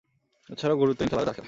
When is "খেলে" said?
1.35-1.39